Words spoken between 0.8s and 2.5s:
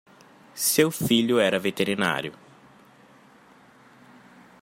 filho era veterinário